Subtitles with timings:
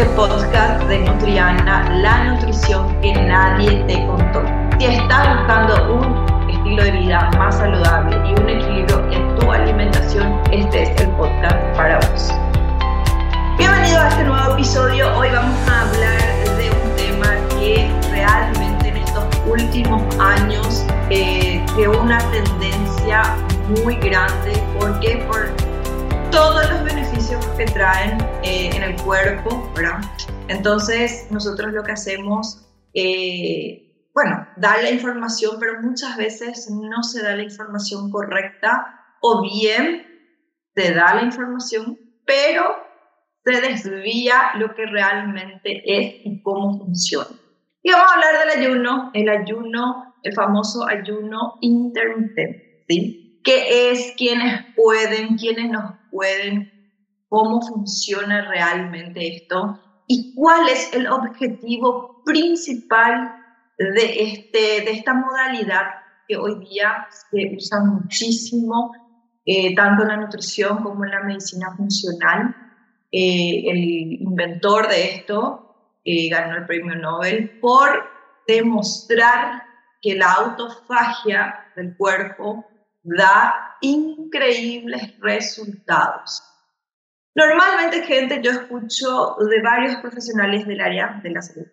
[0.00, 4.42] este podcast de Nutriana, la nutrición que nadie te contó.
[4.78, 10.40] Si estás buscando un estilo de vida más saludable y un equilibrio en tu alimentación,
[10.52, 12.32] este es el podcast para vos.
[13.58, 15.14] Bienvenido a este nuevo episodio.
[15.18, 22.00] Hoy vamos a hablar de un tema que realmente en estos últimos años eh, creó
[22.00, 23.22] una tendencia
[23.84, 24.52] muy grande.
[24.78, 25.22] ¿Por qué?
[25.28, 25.69] Por
[26.30, 30.00] todos los beneficios que traen eh, en el cuerpo, ¿verdad?
[30.48, 37.22] Entonces, nosotros lo que hacemos, eh, bueno, dar la información, pero muchas veces no se
[37.22, 40.06] da la información correcta o bien
[40.74, 42.76] se da la información, pero
[43.44, 47.30] se desvía lo que realmente es y cómo funciona.
[47.82, 53.40] Y vamos a hablar del ayuno, el ayuno, el famoso ayuno intermitente, ¿sí?
[53.42, 54.12] ¿Qué es?
[54.18, 55.38] ¿Quiénes pueden?
[55.38, 56.72] ¿Quiénes nos pueden,
[57.28, 63.32] cómo funciona realmente esto y cuál es el objetivo principal
[63.78, 65.86] de, este, de esta modalidad
[66.26, 68.92] que hoy día se usa muchísimo,
[69.46, 72.54] eh, tanto en la nutrición como en la medicina funcional.
[73.12, 73.78] Eh, el
[74.22, 78.04] inventor de esto eh, ganó el premio Nobel por
[78.46, 79.62] demostrar
[80.02, 82.64] que la autofagia del cuerpo
[83.02, 86.42] da increíbles resultados.
[87.34, 91.66] Normalmente, gente, yo escucho de varios profesionales del área de la salud,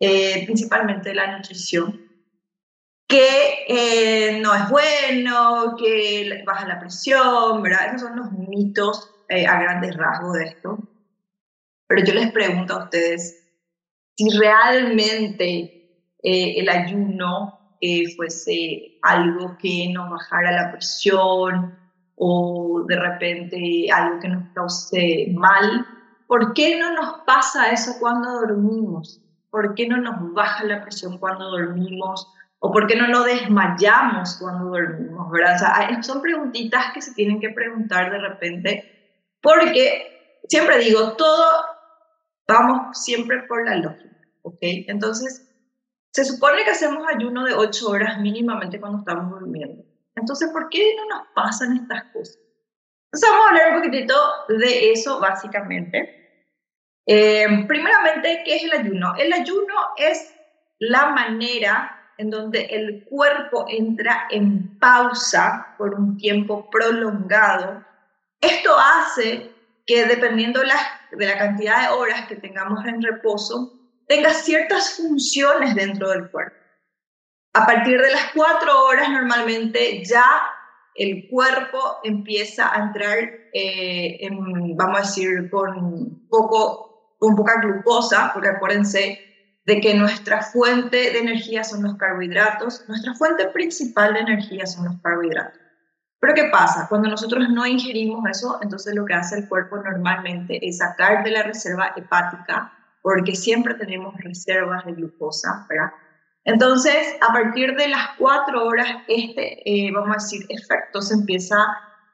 [0.00, 2.04] eh, principalmente de la nutrición,
[3.08, 7.94] que eh, no es bueno, que baja la presión, ¿verdad?
[7.94, 10.78] Esos son los mitos eh, a grandes rasgos de esto.
[11.86, 13.42] Pero yo les pregunto a ustedes
[14.16, 15.72] si realmente
[16.22, 21.78] el ayuno eh, fuese algo que nos bajara la presión
[22.16, 25.86] o de repente algo que nos cause mal.
[26.26, 29.20] ¿Por qué no nos pasa eso cuando dormimos?
[29.50, 32.32] ¿Por qué no nos baja la presión cuando dormimos?
[32.58, 35.30] ¿O por qué no nos desmayamos cuando dormimos?
[35.30, 36.02] ¿verdad?
[36.02, 41.44] son preguntitas que se tienen que preguntar de repente, porque siempre digo, todo
[42.48, 44.58] vamos siempre por la lógica, ¿ok?
[44.60, 45.45] Entonces,
[46.16, 49.84] se supone que hacemos ayuno de 8 horas mínimamente cuando estamos durmiendo.
[50.14, 52.38] Entonces, ¿por qué no nos pasan estas cosas?
[53.12, 54.14] Entonces, vamos a hablar un poquitito
[54.48, 56.54] de eso básicamente.
[57.04, 59.14] Eh, primeramente, ¿qué es el ayuno?
[59.18, 60.34] El ayuno es
[60.78, 67.84] la manera en donde el cuerpo entra en pausa por un tiempo prolongado.
[68.40, 69.50] Esto hace
[69.84, 73.75] que dependiendo de la cantidad de horas que tengamos en reposo,
[74.06, 76.56] tenga ciertas funciones dentro del cuerpo.
[77.52, 80.24] A partir de las cuatro horas normalmente ya
[80.94, 83.18] el cuerpo empieza a entrar,
[83.52, 89.20] eh, en, vamos a decir, con, poco, con poca glucosa, porque acuérdense
[89.64, 94.86] de que nuestra fuente de energía son los carbohidratos, nuestra fuente principal de energía son
[94.86, 95.60] los carbohidratos.
[96.20, 96.86] Pero ¿qué pasa?
[96.88, 101.30] Cuando nosotros no ingerimos eso, entonces lo que hace el cuerpo normalmente es sacar de
[101.30, 102.75] la reserva hepática
[103.06, 105.92] porque siempre tenemos reservas de glucosa, ¿verdad?
[106.42, 111.56] Entonces, a partir de las cuatro horas, este, eh, vamos a decir, efecto se empieza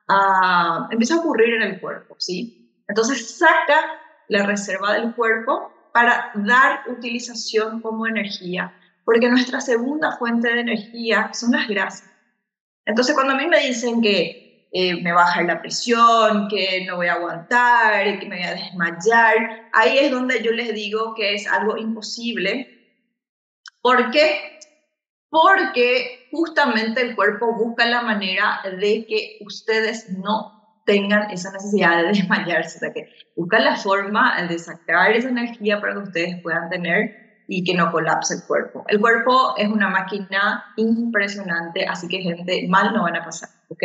[0.06, 2.70] a, empieza a ocurrir en el cuerpo, ¿sí?
[2.88, 3.80] Entonces, saca
[4.28, 8.74] la reserva del cuerpo para dar utilización como energía,
[9.06, 12.10] porque nuestra segunda fuente de energía son las grasas.
[12.84, 14.41] Entonces, cuando a mí me dicen que
[14.74, 19.68] eh, me baja la presión, que no voy a aguantar, que me voy a desmayar.
[19.74, 22.96] Ahí es donde yo les digo que es algo imposible.
[23.82, 24.58] ¿Por qué?
[25.28, 32.08] Porque justamente el cuerpo busca la manera de que ustedes no tengan esa necesidad de
[32.08, 36.70] desmayarse, o sea, que busca la forma de sacar esa energía para que ustedes puedan
[36.70, 38.84] tener y que no colapse el cuerpo.
[38.88, 43.82] El cuerpo es una máquina impresionante, así que gente, mal no van a pasar, ¿ok?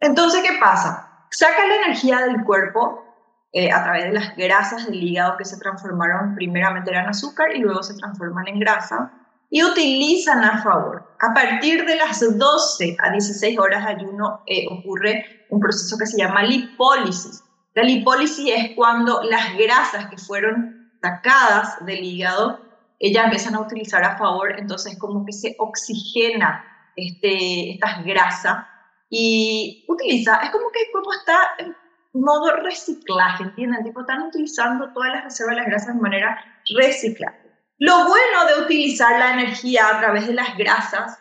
[0.00, 1.26] Entonces, ¿qué pasa?
[1.30, 3.04] Saca la energía del cuerpo
[3.52, 7.58] eh, a través de las grasas del hígado que se transformaron, primeramente eran azúcar y
[7.58, 9.12] luego se transforman en grasa,
[9.50, 11.16] y utilizan a favor.
[11.18, 16.06] A partir de las 12 a 16 horas de ayuno eh, ocurre un proceso que
[16.06, 17.42] se llama lipólisis.
[17.74, 22.60] La lipólisis es cuando las grasas que fueron sacadas del hígado,
[23.00, 26.64] ellas empiezan a utilizar a favor, entonces como que se oxigena
[26.94, 28.64] este, estas grasas
[29.10, 31.76] y utiliza, es como que el cuerpo está en
[32.12, 33.84] modo reciclaje, ¿entienden?
[33.84, 36.38] Tipo, están utilizando todas las reservas de las grasas de manera
[36.76, 37.50] reciclable.
[37.78, 41.18] Lo bueno de utilizar la energía a través de las grasas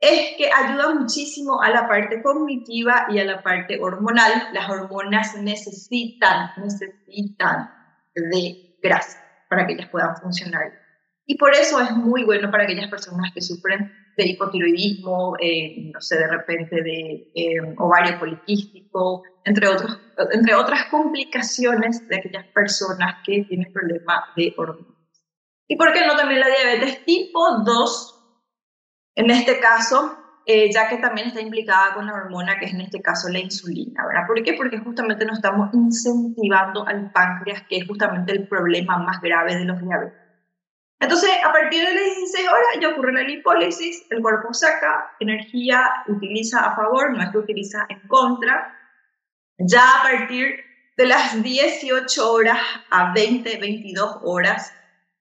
[0.00, 4.48] es que ayuda muchísimo a la parte cognitiva y a la parte hormonal.
[4.52, 7.70] Las hormonas necesitan, necesitan
[8.14, 10.72] de grasa para que ellas puedan funcionar.
[11.26, 16.00] Y por eso es muy bueno para aquellas personas que sufren de hipotiroidismo, eh, no
[16.00, 19.96] sé, de repente de eh, ovario poliquístico, entre, otros,
[20.32, 24.98] entre otras complicaciones de aquellas personas que tienen problemas de hormonas.
[25.68, 28.14] ¿Y por qué no también la diabetes tipo 2?
[29.14, 32.80] En este caso, eh, ya que también está implicada con la hormona que es en
[32.80, 34.26] este caso la insulina, ¿verdad?
[34.26, 34.54] ¿Por qué?
[34.54, 39.64] Porque justamente nos estamos incentivando al páncreas, que es justamente el problema más grave de
[39.64, 40.27] los diabetes.
[41.00, 46.02] Entonces, a partir de las 16 horas ya ocurre la lipólisis, el cuerpo saca energía,
[46.08, 48.74] utiliza a favor, no es que utiliza en contra.
[49.58, 50.56] Ya a partir
[50.96, 52.58] de las 18 horas
[52.90, 54.72] a 20, 22 horas,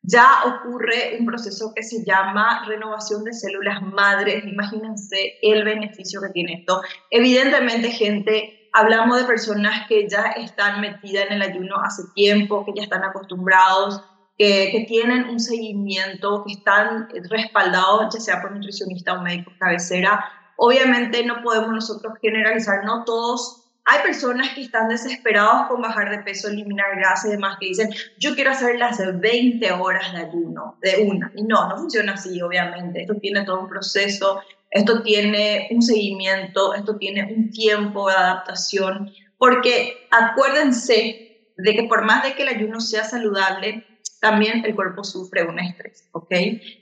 [0.01, 4.45] ya ocurre un proceso que se llama renovación de células madres.
[4.45, 6.81] Imagínense el beneficio que tiene esto.
[7.11, 12.73] Evidentemente, gente, hablamos de personas que ya están metidas en el ayuno hace tiempo, que
[12.75, 14.01] ya están acostumbrados
[14.37, 20.23] que, tienen un seguimiento, que están respaldados, ya sea por nutricionista o médico cabecera.
[20.57, 23.63] Obviamente no podemos nosotros generalizar, no todos.
[23.85, 27.89] Hay personas que están desesperados con bajar de peso, eliminar grasa y demás, que dicen,
[28.19, 31.31] yo quiero hacer las 20 horas de ayuno, de una.
[31.35, 33.01] Y no, no funciona así, obviamente.
[33.01, 39.11] Esto tiene todo un proceso, esto tiene un seguimiento, esto tiene un tiempo de adaptación,
[39.37, 43.85] porque acuérdense de que por más de que el ayuno sea saludable,
[44.19, 46.31] también el cuerpo sufre un estrés, ¿ok?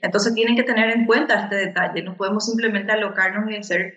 [0.02, 3.94] Entonces tienen que tener en cuenta este detalle, no podemos simplemente alocarnos y hacer,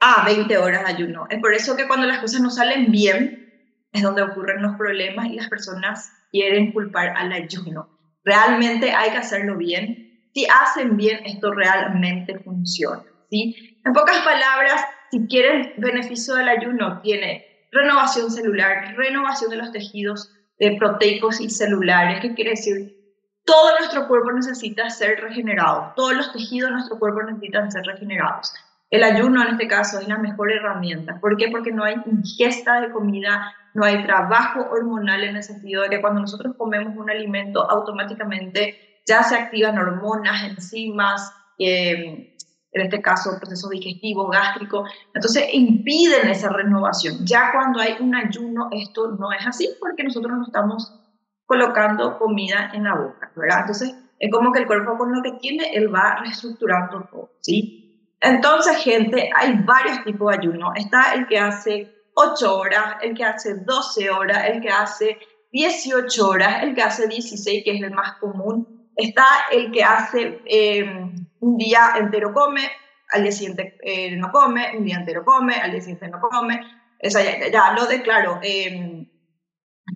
[0.00, 1.26] ah, 20 horas de ayuno.
[1.30, 3.44] Es por eso que cuando las cosas no salen bien,
[3.92, 7.88] es donde ocurren los problemas y las personas quieren culpar al ayuno.
[8.24, 10.28] Realmente hay que hacerlo bien.
[10.34, 13.78] Si hacen bien, esto realmente funciona, ¿sí?
[13.84, 20.32] En pocas palabras, si quieren beneficio del ayuno, tiene renovación celular, renovación de los tejidos,
[20.72, 22.20] proteicos y celulares.
[22.20, 22.96] ¿Qué quiere decir?
[23.44, 28.54] Todo nuestro cuerpo necesita ser regenerado, todos los tejidos de nuestro cuerpo necesitan ser regenerados.
[28.90, 31.18] El ayuno en este caso es la mejor herramienta.
[31.20, 31.48] ¿Por qué?
[31.50, 36.00] Porque no hay ingesta de comida, no hay trabajo hormonal en el sentido de que
[36.00, 42.33] cuando nosotros comemos un alimento automáticamente ya se activan hormonas, enzimas, eh,
[42.74, 44.84] en este caso proceso digestivo, gástrico,
[45.14, 47.24] entonces impiden esa renovación.
[47.24, 50.92] Ya cuando hay un ayuno, esto no es así porque nosotros no estamos
[51.46, 53.60] colocando comida en la boca, ¿verdad?
[53.60, 57.80] Entonces es como que el cuerpo con lo que tiene, él va reestructurando todo, ¿sí?
[58.20, 60.72] Entonces, gente, hay varios tipos de ayuno.
[60.74, 65.18] Está el que hace 8 horas, el que hace 12 horas, el que hace
[65.52, 70.40] 18 horas, el que hace 16, que es el más común, Está el que hace
[70.44, 71.10] eh,
[71.44, 72.70] un día entero come,
[73.10, 76.60] al día siguiente eh, no come, un día entero come, al día siguiente no come.
[76.98, 78.40] Esa ya, ya lo declaro.
[78.42, 79.06] Eh,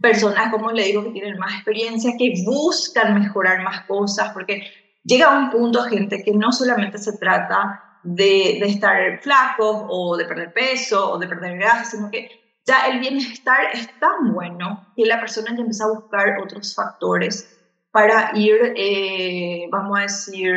[0.02, 4.62] personas, como le digo, que tienen más experiencia, que buscan mejorar más cosas, porque
[5.02, 10.26] llega un punto, gente, que no solamente se trata de, de estar flacos o de
[10.26, 12.30] perder peso o de perder grasa, sino que
[12.66, 17.58] ya el bienestar es tan bueno que la persona ya empieza a buscar otros factores
[17.90, 20.54] para ir, eh, vamos a decir,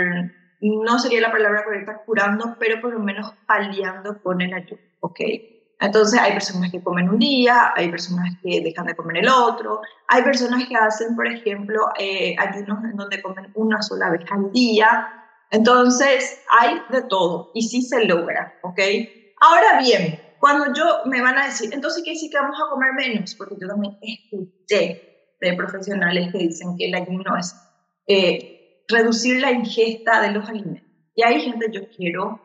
[0.69, 5.19] no sería la palabra correcta curando, pero por lo menos paliando con el ayuno, ¿ok?
[5.79, 9.81] Entonces hay personas que comen un día, hay personas que dejan de comer el otro,
[10.07, 14.51] hay personas que hacen, por ejemplo, eh, ayunos en donde comen una sola vez al
[14.51, 15.07] día.
[15.49, 18.79] Entonces hay de todo y sí se logra, ¿ok?
[19.39, 22.93] Ahora bien, cuando yo me van a decir, entonces, ¿qué sí que vamos a comer
[22.93, 23.33] menos?
[23.35, 27.55] Porque yo también escuché de profesionales que dicen que el ayuno es
[28.07, 28.60] eh,
[28.91, 30.89] reducir la ingesta de los alimentos.
[31.15, 32.39] Y ahí, gente, yo quiero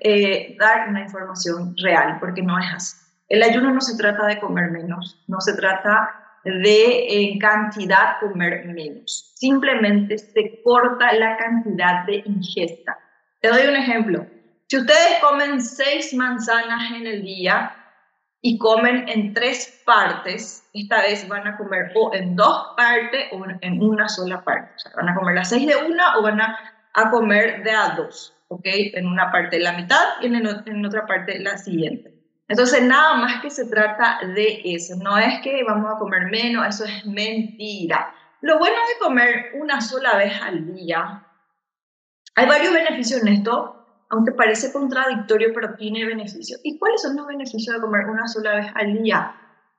[0.00, 2.96] eh, dar una información real, porque no es así.
[3.28, 8.66] El ayuno no se trata de comer menos, no se trata de en cantidad comer
[8.66, 9.32] menos.
[9.34, 12.98] Simplemente se corta la cantidad de ingesta.
[13.40, 14.26] Te doy un ejemplo.
[14.68, 17.74] Si ustedes comen seis manzanas en el día,
[18.40, 23.44] y comen en tres partes, esta vez van a comer o en dos partes o
[23.60, 24.72] en una sola parte.
[24.76, 26.58] O sea, van a comer las seis de una o van a,
[26.96, 28.64] a comer de a dos, ¿ok?
[28.64, 32.12] En una parte la mitad y en, otra parte la siguiente.
[32.48, 34.94] Entonces, nada más que se trata de eso.
[34.96, 38.14] No es que vamos a comer menos, eso es mentira.
[38.40, 41.22] Lo bueno de comer una sola vez al día,
[42.34, 43.75] hay varios beneficios en esto
[44.08, 46.60] aunque parece contradictorio, pero tiene beneficios.
[46.62, 49.34] ¿Y cuáles son los beneficios de comer una sola vez al día?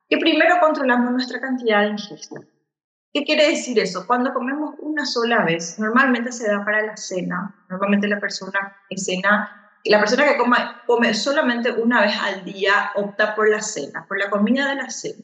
[0.10, 2.42] Que primero controlamos nuestra cantidad de ingesta.
[3.14, 4.06] ¿Qué quiere decir eso?
[4.06, 8.98] Cuando comemos una sola vez, normalmente se da para la cena, normalmente la persona que
[8.98, 14.06] cena, la persona que come, come solamente una vez al día opta por la cena,
[14.08, 15.24] por la comida de la cena.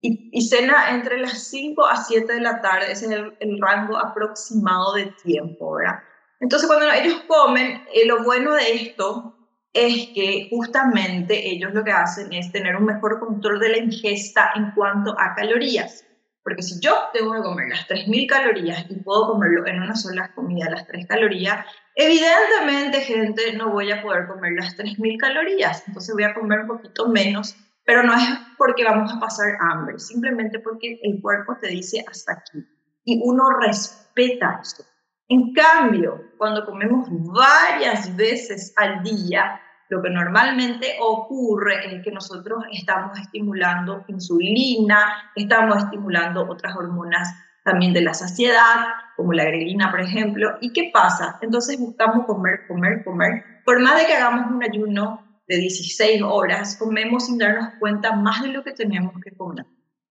[0.00, 4.94] y, cena entre las 5 a 7 de la tarde, ese es el, rango aproximado
[4.94, 6.00] de tiempo, ¿verdad?
[6.40, 9.36] Entonces cuando ellos comen, eh, lo bueno de esto
[9.72, 14.50] es que justamente ellos lo que hacen es tener un mejor control de la ingesta
[14.54, 16.04] en cuanto a calorías.
[16.42, 20.30] Porque si yo tengo que comer las 3.000 calorías y puedo comerlo en una sola
[20.34, 25.82] comida, las 3 calorías, evidentemente, gente, no voy a poder comer las 3.000 calorías.
[25.88, 28.22] Entonces voy a comer un poquito menos pero no es
[28.56, 32.64] porque vamos a pasar hambre, simplemente porque el cuerpo te dice hasta aquí
[33.04, 34.84] y uno respeta eso.
[35.28, 42.64] En cambio, cuando comemos varias veces al día, lo que normalmente ocurre es que nosotros
[42.72, 50.00] estamos estimulando insulina, estamos estimulando otras hormonas también de la saciedad, como la grelina, por
[50.00, 50.58] ejemplo.
[50.60, 51.38] ¿Y qué pasa?
[51.40, 53.62] Entonces buscamos comer, comer, comer.
[53.64, 58.42] Por más de que hagamos un ayuno de 16 horas, comemos sin darnos cuenta más
[58.42, 59.64] de lo que tenemos que comer.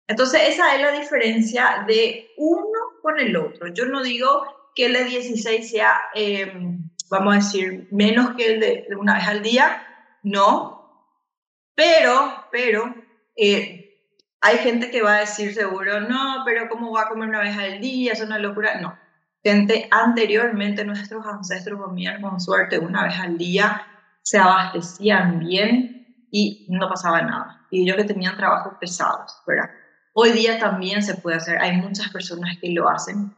[0.08, 3.68] Entonces, esa es la diferencia de uno con el otro.
[3.68, 4.44] Yo no digo
[4.76, 9.28] que el de 16 sea, em, vamos a decir, menos que el de, una vez
[9.28, 9.86] al día,
[10.24, 10.84] no,
[11.76, 12.96] pero, pero,
[13.36, 13.84] eh,
[14.42, 17.58] hay gente que va a decir seguro, no, pero ¿cómo va a comer una vez
[17.58, 18.12] al día?
[18.12, 18.80] Es una locura.
[18.82, 18.98] No.
[19.42, 23.88] Gente, anteriormente nuestros ancestros comían con suerte una vez al día
[24.22, 27.68] se abastecían bien y no pasaba nada.
[27.70, 29.70] Y yo que tenían trabajos pesados, ¿verdad?
[30.14, 33.34] Hoy día también se puede hacer, hay muchas personas que lo hacen.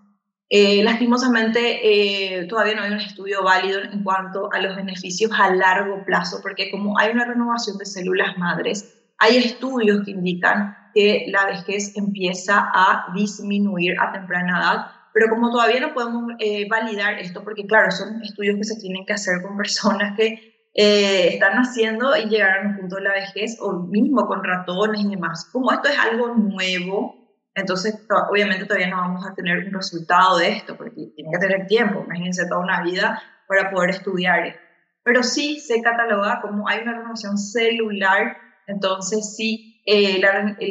[0.49, 5.53] Eh, lastimosamente, eh, todavía no hay un estudio válido en cuanto a los beneficios a
[5.53, 11.25] largo plazo, porque como hay una renovación de células madres, hay estudios que indican que
[11.29, 17.17] la vejez empieza a disminuir a temprana edad, pero como todavía no podemos eh, validar
[17.19, 22.17] esto, porque claro, son estudios que se tienen que hacer con personas que están haciendo
[22.17, 25.49] y llegar a un punto de la vejez, o mismo con ratones y demás.
[25.51, 27.24] Como esto es algo nuevo,
[27.55, 31.67] entonces obviamente todavía no vamos a tener un resultado de esto, porque tiene que tener
[31.67, 34.59] tiempo, imagínense toda una vida para poder estudiar.
[35.03, 40.21] Pero sí se cataloga como hay una renovación celular, entonces sí, eh,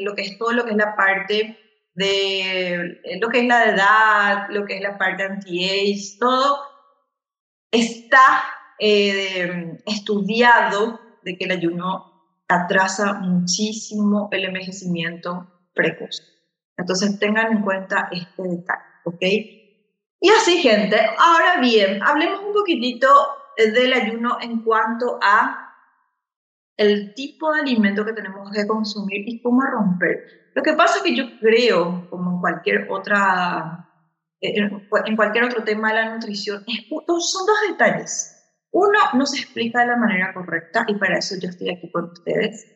[0.03, 1.59] lo que es todo lo que es la parte
[1.95, 6.59] de lo que es la edad, lo que es la parte anti-age, todo
[7.71, 8.45] está
[8.79, 12.13] eh, estudiado de que el ayuno
[12.49, 16.34] atrasa muchísimo el envejecimiento precoz.
[16.77, 19.23] Entonces tengan en cuenta este detalle, ¿ok?
[20.21, 23.09] Y así, gente, ahora bien, hablemos un poquitito
[23.57, 25.61] del ayuno en cuanto a
[26.77, 30.51] el tipo de alimento que tenemos que consumir y cómo romper.
[30.55, 33.89] Lo que pasa es que yo creo, como en cualquier otra,
[34.41, 38.35] en cualquier otro tema de la nutrición, son dos detalles
[38.75, 42.11] uno, no se explica de la manera correcta y para eso yo estoy aquí con
[42.11, 42.67] ustedes.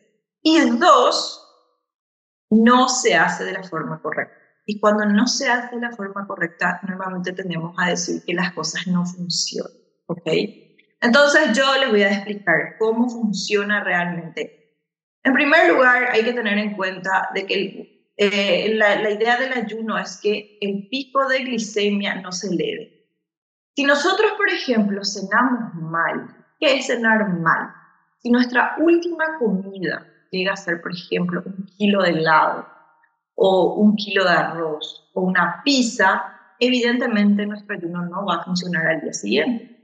[0.41, 1.48] Y dos,
[2.49, 4.35] no se hace de la forma correcta.
[4.65, 8.53] Y cuando no se hace de la forma correcta, normalmente tendemos a decir que las
[8.53, 9.71] cosas no funcionan.
[10.07, 10.27] ¿Ok?
[11.01, 14.77] Entonces yo les voy a explicar cómo funciona realmente.
[15.23, 19.53] En primer lugar, hay que tener en cuenta de que eh, la, la idea del
[19.53, 22.99] ayuno es que el pico de glicemia no se eleve.
[23.75, 27.73] Si nosotros, por ejemplo, cenamos mal, ¿qué es cenar mal?
[28.21, 32.67] Si nuestra última comida llega a ser, por ejemplo, un kilo de helado
[33.35, 38.85] o un kilo de arroz o una pizza, evidentemente nuestro ayuno no va a funcionar
[38.87, 39.77] al día siguiente.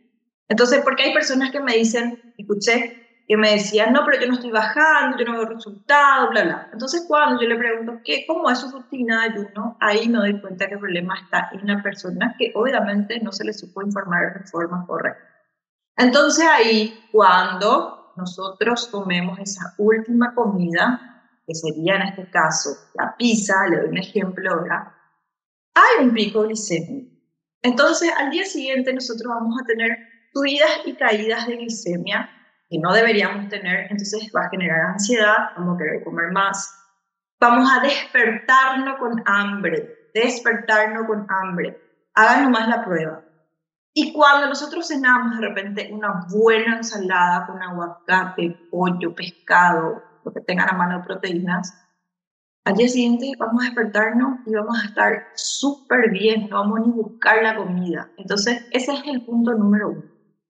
[0.48, 4.36] Entonces, porque hay personas que me dicen, escuché, que me decían, no, pero yo no
[4.36, 6.70] estoy bajando, yo no veo resultados, bla, bla.
[6.72, 9.78] Entonces, cuando yo le pregunto, ¿qué, ¿cómo es su rutina de ayuno?
[9.80, 13.46] Ahí me doy cuenta que el problema está en una persona que obviamente no se
[13.46, 15.24] le supo informar de forma correcta.
[15.98, 23.68] Entonces, ahí, cuando nosotros comemos esa última comida, que sería en este caso la pizza,
[23.70, 24.92] le doy un ejemplo, ¿verdad?
[25.74, 27.14] Hay un pico glicémico.
[27.62, 29.98] Entonces, al día siguiente nosotros vamos a tener
[30.34, 32.30] subidas y caídas de glicemia
[32.70, 36.74] que no deberíamos tener, entonces va a generar ansiedad, vamos a querer comer más,
[37.40, 41.80] vamos a despertarnos con hambre, despertarnos con hambre.
[42.14, 43.25] Hagan nomás la prueba.
[43.98, 50.42] Y cuando nosotros cenamos de repente una buena ensalada con aguacate, pollo, pescado, lo que
[50.42, 51.74] tengan a mano de proteínas,
[52.66, 56.92] al día siguiente vamos a despertarnos y vamos a estar súper bien, no vamos ni
[56.92, 58.10] buscar la comida.
[58.18, 60.04] Entonces, ese es el punto número uno.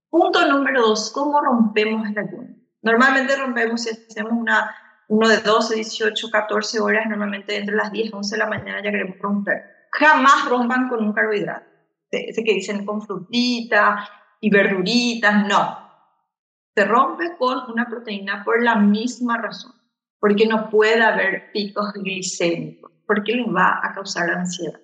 [0.09, 2.47] Punto número dos, ¿cómo rompemos el ayuno?
[2.81, 4.75] Normalmente rompemos si hacemos una,
[5.07, 8.89] uno de 12, 18, 14 horas, normalmente entre las 10, 11 de la mañana ya
[8.89, 9.87] queremos romper.
[9.91, 11.74] Jamás rompan con un carbohidrato.
[12.19, 14.09] Ese que dicen con frutitas
[14.41, 15.85] y verduritas, no.
[16.75, 19.73] Se rompe con una proteína por la misma razón.
[20.19, 24.79] porque no puede haber picos glicémicos, porque les va a causar ansiedad.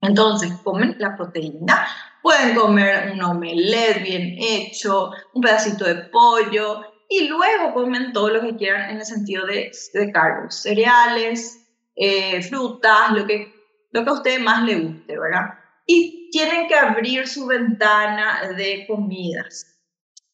[0.00, 1.86] Entonces, comen la proteína,
[2.22, 8.40] pueden comer un omelette bien hecho, un pedacito de pollo y luego comen todo lo
[8.40, 13.52] que quieran en el sentido de, de cargos, cereales, eh, frutas, lo que,
[13.92, 15.54] lo que a usted más le guste, ¿verdad?
[15.86, 19.78] Y tienen que abrir su ventana de comidas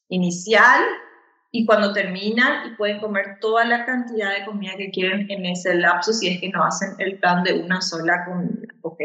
[0.09, 0.82] inicial
[1.50, 5.75] y cuando terminan y pueden comer toda la cantidad de comida que quieren en ese
[5.75, 9.00] lapso si es que no hacen el plan de una sola comida, ¿ok?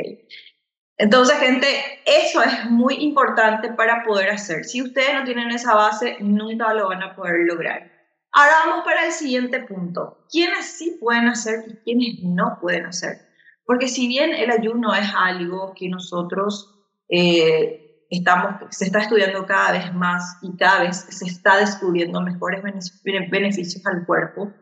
[0.98, 1.68] Entonces, gente,
[2.06, 4.64] eso es muy importante para poder hacer.
[4.64, 7.92] Si ustedes no tienen esa base, nunca lo van a poder lograr.
[8.32, 10.26] Ahora vamos para el siguiente punto.
[10.32, 13.27] ¿Quiénes sí pueden hacer y quiénes no pueden hacer?
[13.68, 16.74] Porque si bien el ayuno es algo que nosotros
[17.10, 22.64] eh, estamos, se está estudiando cada vez más y cada vez se está descubriendo mejores
[23.04, 24.54] beneficios al cuerpo,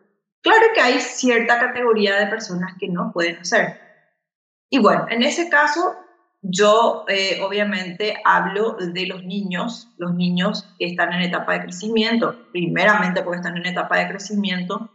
[0.41, 3.79] claro que hay cierta categoría de personas que no pueden hacer.
[4.71, 5.95] Y bueno, en ese caso
[6.41, 12.35] yo eh, obviamente hablo de los niños, los niños que están en etapa de crecimiento,
[12.51, 14.89] primeramente porque están en etapa de crecimiento,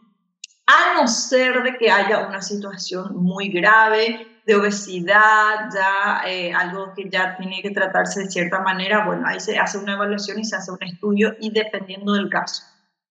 [0.71, 6.93] a no ser de que haya una situación muy grave de obesidad, ya eh, algo
[6.95, 10.45] que ya tiene que tratarse de cierta manera, bueno, ahí se hace una evaluación y
[10.45, 12.65] se hace un estudio y dependiendo del caso.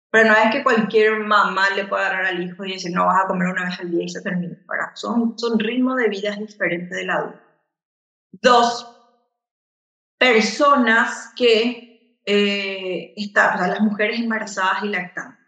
[0.09, 3.23] Pero no es que cualquier mamá le pueda dar al hijo y decir, no, vas
[3.23, 4.57] a comer una vez al día y se termina.
[4.93, 7.39] Son, son ritmos de vida diferentes del adulto.
[8.33, 8.91] Dos,
[10.21, 15.40] personas que eh, están, las mujeres embarazadas y lactantes.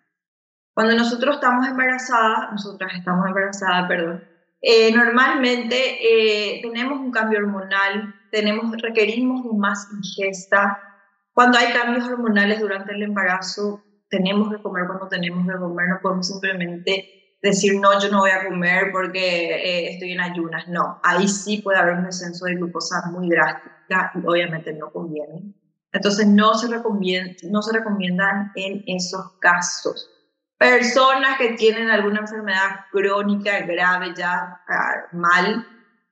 [0.73, 4.23] Cuando nosotros estamos embarazadas, nosotras estamos embarazadas, perdón,
[4.61, 10.79] eh, normalmente eh, tenemos un cambio hormonal, tenemos, requerimos más ingesta.
[11.33, 15.99] Cuando hay cambios hormonales durante el embarazo, tenemos que comer cuando tenemos que comer, no
[16.01, 20.67] podemos simplemente decir, no, yo no voy a comer porque eh, estoy en ayunas.
[20.69, 25.53] No, ahí sí puede haber un descenso de glucosa muy drástica y obviamente no conviene.
[25.91, 30.09] Entonces no se, recomienda, no se recomiendan en esos casos.
[30.63, 35.67] Personas que tienen alguna enfermedad crónica grave ya ah, mal,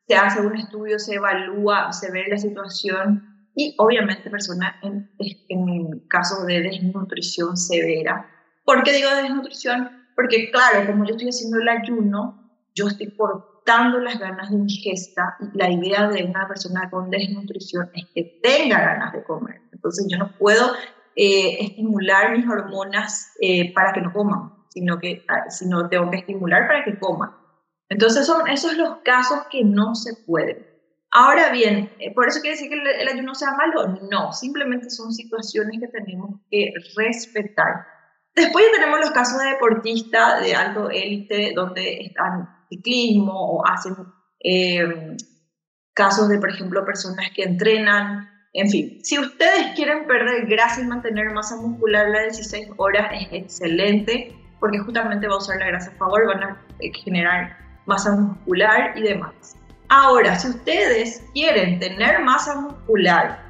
[0.06, 5.10] se hace un estudio, se evalúa, se ve la situación y obviamente personas en,
[5.48, 8.30] en caso de desnutrición severa.
[8.66, 9.90] ¿Por qué digo desnutrición?
[10.18, 15.38] Porque claro, como yo estoy haciendo el ayuno, yo estoy cortando las ganas de ingesta
[15.40, 19.62] y la idea de una persona con desnutrición es que tenga ganas de comer.
[19.72, 20.74] Entonces yo no puedo
[21.16, 26.18] eh, estimular mis hormonas eh, para que no coman, sino que ah, sino tengo que
[26.18, 27.32] estimular para que coman.
[27.90, 30.66] Entonces son esos los casos que no se pueden.
[31.12, 34.00] Ahora bien, eh, ¿por eso quiere decir que el, el ayuno sea malo?
[34.10, 37.86] No, simplemente son situaciones que tenemos que respetar.
[38.34, 43.96] Después tenemos los casos de deportistas de alto élite donde están ciclismo o hacen
[45.94, 48.30] casos de, por ejemplo, personas que entrenan.
[48.54, 53.28] En fin, si ustedes quieren perder grasa y mantener masa muscular, la 16 horas es
[53.32, 56.62] excelente porque justamente va a usar la grasa a favor, van a
[57.04, 59.56] generar masa muscular y demás.
[59.88, 63.42] Ahora, si ustedes quieren tener masa muscular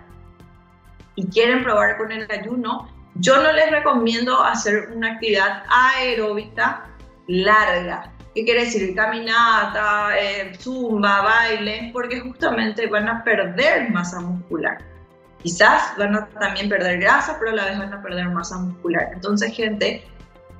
[1.15, 6.85] y quieren probar con el ayuno, yo no les recomiendo hacer una actividad aeróbica
[7.27, 8.11] larga.
[8.35, 8.95] ¿Qué quiere decir?
[8.95, 14.90] Caminata, eh, zumba, baile, porque justamente van a perder masa muscular.
[15.43, 19.09] Quizás van a también perder grasa, pero a la vez van a perder masa muscular.
[19.13, 20.03] Entonces, gente,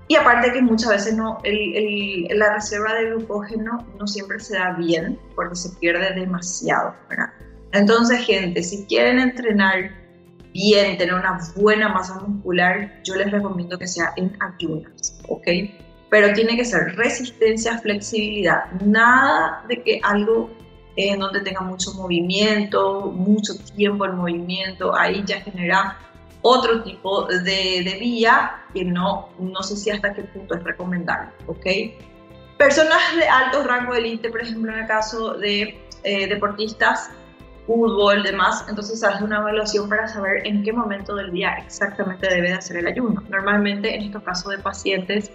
[0.08, 5.17] y aparte que muchas veces no, la reserva de glucógeno no siempre se da bien
[5.36, 6.94] porque se pierde demasiado.
[7.72, 9.91] Entonces, gente, si quieren entrenar
[10.54, 15.48] bien, tener una buena masa muscular, yo les recomiendo que sea en ayunas, ¿ok?
[16.10, 20.50] Pero tiene que ser resistencia, flexibilidad, nada de que algo
[20.95, 25.97] en donde tenga mucho movimiento, mucho tiempo en movimiento, ahí ya genera
[26.41, 31.32] otro tipo de, de vía que no, no sé si hasta qué punto es recomendable,
[31.47, 31.65] ¿ok?
[32.58, 37.12] Personas de alto rango de élite, por ejemplo, en el caso de eh, deportistas,
[37.65, 42.49] fútbol, demás, entonces hace una evaluación para saber en qué momento del día exactamente debe
[42.49, 43.23] de hacer el ayuno.
[43.30, 45.32] Normalmente en estos casos de pacientes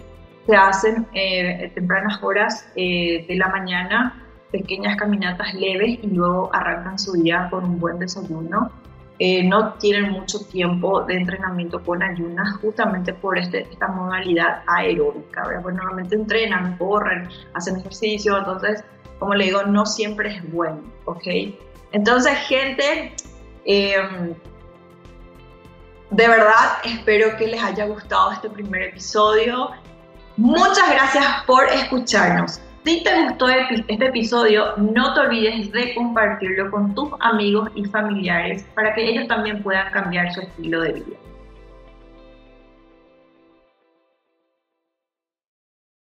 [0.46, 4.25] se hacen eh, tempranas horas eh, de la mañana,
[4.56, 8.70] pequeñas caminatas leves y luego arrancan su día con un buen desayuno.
[9.18, 15.42] Eh, no tienen mucho tiempo de entrenamiento con ayunas justamente por este, esta modalidad aeróbica.
[15.62, 18.82] Pues normalmente entrenan, corren, hacen ejercicio, entonces,
[19.18, 21.26] como le digo, no siempre es bueno, ¿ok?
[21.92, 23.14] Entonces, gente,
[23.64, 24.34] em,
[26.10, 29.70] de verdad espero que les haya gustado este primer episodio.
[30.36, 32.60] Muchas gracias por escucharnos.
[32.86, 38.64] Si te gustó este episodio, no te olvides de compartirlo con tus amigos y familiares
[38.76, 41.16] para que ellos también puedan cambiar su estilo de vida.